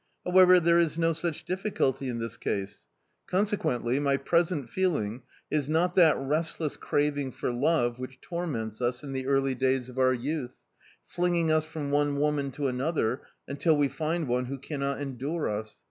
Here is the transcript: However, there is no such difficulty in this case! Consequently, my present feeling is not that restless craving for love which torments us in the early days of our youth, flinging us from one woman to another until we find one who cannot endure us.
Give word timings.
However, 0.25 0.59
there 0.59 0.79
is 0.79 0.97
no 0.97 1.13
such 1.13 1.43
difficulty 1.45 2.09
in 2.09 2.17
this 2.17 2.35
case! 2.35 2.87
Consequently, 3.27 3.99
my 3.99 4.17
present 4.17 4.67
feeling 4.67 5.21
is 5.51 5.69
not 5.69 5.93
that 5.93 6.17
restless 6.17 6.75
craving 6.75 7.33
for 7.33 7.51
love 7.51 7.99
which 7.99 8.19
torments 8.19 8.81
us 8.81 9.03
in 9.03 9.13
the 9.13 9.27
early 9.27 9.53
days 9.53 9.89
of 9.89 9.99
our 9.99 10.15
youth, 10.15 10.57
flinging 11.05 11.51
us 11.51 11.65
from 11.65 11.91
one 11.91 12.17
woman 12.19 12.49
to 12.53 12.67
another 12.67 13.21
until 13.47 13.77
we 13.77 13.89
find 13.89 14.27
one 14.27 14.45
who 14.45 14.57
cannot 14.57 14.99
endure 14.99 15.47
us. 15.47 15.77